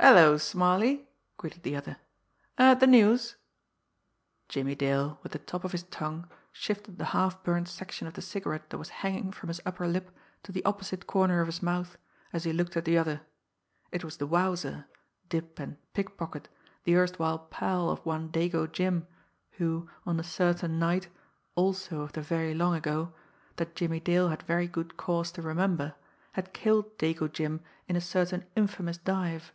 "'Ello, 0.00 0.36
Smarly!" 0.36 1.08
greeted 1.38 1.64
the 1.64 1.74
other. 1.74 1.96
"Heard 2.56 2.78
de 2.78 2.86
news?" 2.86 3.34
Jimmie 4.48 4.76
Dale, 4.76 5.18
with 5.24 5.32
the 5.32 5.40
top 5.40 5.64
of 5.64 5.72
his 5.72 5.82
tongue, 5.82 6.30
shifted 6.52 6.98
the 6.98 7.06
half 7.06 7.42
burnt 7.42 7.66
section 7.68 8.06
of 8.06 8.14
the 8.14 8.22
cigarette 8.22 8.70
that 8.70 8.78
was 8.78 8.88
hanging 9.02 9.32
from 9.32 9.48
his 9.48 9.60
upper 9.66 9.88
lip 9.88 10.12
to 10.44 10.52
the 10.52 10.64
opposite 10.64 11.08
corner 11.08 11.40
of 11.40 11.48
his 11.48 11.64
mouth, 11.64 11.98
as 12.32 12.44
he 12.44 12.52
looked 12.52 12.76
at 12.76 12.84
the 12.84 12.96
other. 12.96 13.22
It 13.90 14.04
was 14.04 14.18
the 14.18 14.26
Wowzer, 14.28 14.86
dip 15.28 15.58
and 15.58 15.76
pick 15.94 16.16
pocket, 16.16 16.48
the 16.84 16.94
erstwhile 16.94 17.40
pal 17.40 17.90
of 17.90 18.06
one 18.06 18.28
Dago 18.30 18.70
Jim, 18.70 19.04
who, 19.54 19.90
on 20.06 20.20
a 20.20 20.24
certain 20.24 20.78
night, 20.78 21.08
also 21.56 22.02
of 22.02 22.12
the 22.12 22.22
very 22.22 22.54
long 22.54 22.76
ago, 22.76 23.12
that 23.56 23.74
Jimmie 23.74 23.98
Dale 24.00 24.28
had 24.28 24.42
very 24.44 24.68
good 24.68 24.96
cause 24.96 25.32
to 25.32 25.42
remember, 25.42 25.96
had 26.34 26.52
killed 26.54 26.96
Dago 26.98 27.26
Jim 27.30 27.62
in 27.88 27.96
a 27.96 28.00
certain 28.00 28.46
infamous 28.54 28.96
dive. 28.96 29.52